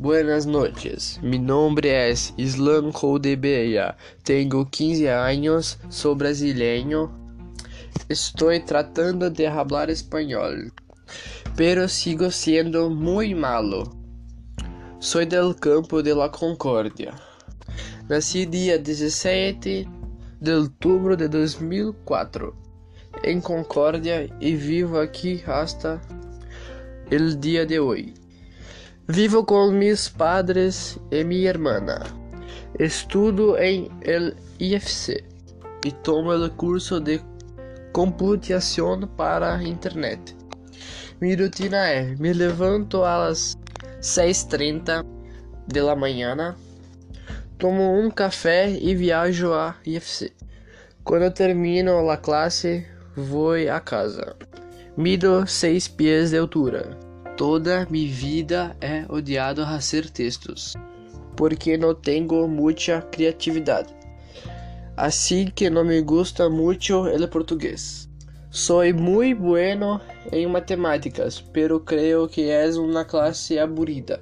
Buenas 0.00 0.46
noches, 0.46 1.18
mi 1.24 1.40
nombre 1.40 2.08
es 2.08 2.32
Islan 2.36 2.92
Coldebella, 2.92 3.96
tengo 4.22 4.70
15 4.70 5.10
años, 5.10 5.76
soy 5.88 6.14
brasileño, 6.14 7.10
estoy 8.08 8.60
tratando 8.60 9.28
de 9.28 9.48
hablar 9.48 9.90
español, 9.90 10.72
pero 11.56 11.88
sigo 11.88 12.30
siendo 12.30 12.88
muy 12.90 13.34
malo. 13.34 13.92
Soy 15.00 15.26
del 15.26 15.56
campo 15.56 16.00
de 16.00 16.14
la 16.14 16.30
Concordia. 16.30 17.14
Nací 18.08 18.46
dia 18.46 18.78
17 18.78 19.88
de 20.40 20.52
outubro 20.52 21.16
de 21.16 21.28
2004 21.28 22.54
em 23.24 23.40
Concórdia 23.40 24.30
e 24.40 24.54
vivo 24.54 25.00
aqui 25.00 25.42
hasta 25.44 26.00
el 27.10 27.34
dia 27.34 27.66
de 27.66 27.80
hoje. 27.80 28.27
Vivo 29.10 29.42
com 29.42 29.70
meus 29.70 30.06
padres 30.06 30.98
e 31.10 31.24
minha 31.24 31.48
irmã. 31.48 31.80
Estudo 32.78 33.56
em 33.56 33.90
el 34.02 34.34
IFC 34.60 35.24
e 35.82 35.90
tomo 35.90 36.30
o 36.32 36.50
curso 36.50 37.00
de 37.00 37.18
computação 37.90 39.00
para 39.16 39.62
internet. 39.62 40.36
Minha 41.22 41.38
rotina 41.38 41.88
é: 41.88 42.14
me 42.16 42.34
levanto 42.34 43.02
às 43.02 43.56
6h30 44.02 45.02
da 45.66 45.96
manhã, 45.96 46.54
tomo 47.56 47.98
um 47.98 48.10
café 48.10 48.68
e 48.70 48.94
viajo 48.94 49.54
a 49.54 49.74
IFC. 49.86 50.34
Quando 51.02 51.32
termino 51.32 52.10
a 52.10 52.16
classe, 52.18 52.86
vou 53.16 53.54
a 53.54 53.80
casa. 53.80 54.36
Mido 54.98 55.46
seis 55.46 55.88
pés 55.88 56.32
de 56.32 56.36
altura. 56.36 57.07
Toda 57.38 57.86
minha 57.88 58.12
vida 58.12 58.76
é 58.80 59.04
odiado 59.08 59.62
a 59.62 59.66
fazer 59.66 60.10
textos, 60.10 60.74
porque 61.36 61.78
não 61.78 61.94
tenho 61.94 62.48
muita 62.48 63.00
criatividade. 63.00 63.94
Assim 64.96 65.46
que 65.46 65.70
não 65.70 65.84
me 65.84 66.00
gusta 66.00 66.50
muito 66.50 67.04
o 67.04 67.28
português. 67.28 68.10
Sou 68.50 68.82
muito 68.92 69.40
bueno 69.40 70.00
em 70.32 70.48
matemáticas, 70.48 71.40
pero 71.40 71.78
creio 71.78 72.26
que 72.26 72.50
é 72.50 72.68
uma 72.70 73.04
classe 73.04 73.56
aburrida. 73.56 74.20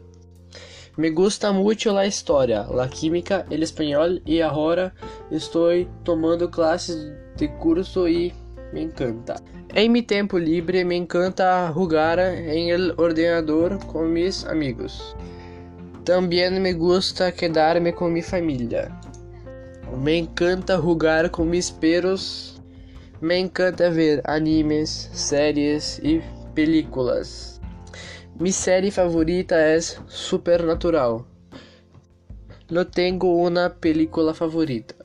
Me 0.98 1.09
gusta 1.09 1.50
muito 1.55 1.89
a 1.97 2.06
história, 2.06 2.61
a 2.61 2.87
química, 2.87 3.47
o 3.50 3.55
espanhol 3.55 4.19
e 4.27 4.42
agora 4.42 4.92
estou 5.31 5.70
tomando 6.05 6.50
classes 6.50 7.14
de 7.34 7.48
curso 7.48 8.06
e 8.06 8.34
me 8.72 8.83
encanta. 8.83 9.36
Em 9.75 9.89
meu 9.89 10.03
tempo 10.03 10.39
livre 10.39 10.84
me 10.84 10.97
encanta 10.97 11.70
jogar 11.75 12.19
em 12.19 12.70
el 12.70 12.95
ordenador 12.97 13.78
com 13.86 14.05
meus 14.05 14.45
amigos. 14.47 15.17
Também 16.05 16.50
me 16.61 16.72
gusta 16.72 17.33
quedar-me 17.33 17.92
com 17.92 18.09
minha 18.09 18.25
família. 18.25 18.92
Me 19.98 20.17
encanta 20.19 20.77
jogar 20.77 21.31
com 21.31 21.44
meus 21.44 21.70
perros. 21.70 22.61
Me 23.20 23.39
encanta 23.39 23.91
ver 23.91 24.20
animes, 24.25 25.11
séries 25.12 25.98
e 26.03 26.22
películas. 26.55 27.61
Mi 28.39 28.53
série 28.53 28.91
favorita 28.91 29.55
é 29.55 29.78
Supernatural. 29.81 31.27
Não 32.70 32.84
tenho 32.84 33.19
uma 33.22 33.70
película 33.70 34.34
favorita, 34.34 34.95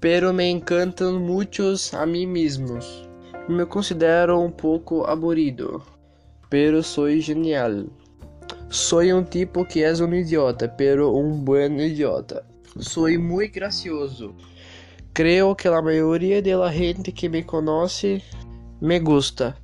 pero 0.00 0.32
me 0.32 0.48
encantam 0.50 1.18
muitos 1.18 1.94
a 1.94 2.04
mim 2.06 2.26
mesmos. 2.26 3.08
Me 3.48 3.64
considero 3.64 4.40
um 4.40 4.50
pouco 4.50 5.04
aburrido, 5.04 5.82
pero 6.50 6.82
sou 6.82 7.10
genial. 7.20 7.86
Sou 8.68 9.02
um 9.02 9.22
tipo 9.22 9.64
que 9.64 9.82
é 9.82 9.92
um 9.92 10.14
idiota, 10.14 10.68
pero 10.68 11.16
um 11.16 11.32
bom 11.32 11.80
idiota. 11.80 12.44
Sou 12.78 13.08
muito 13.18 13.54
gracioso. 13.54 14.34
Creio 15.14 15.54
que 15.54 15.68
a 15.68 15.80
maioria 15.80 16.42
da 16.42 16.70
gente 16.70 17.10
que 17.12 17.28
me 17.28 17.42
conhece 17.42 18.22
me 18.80 18.98
gusta. 18.98 19.56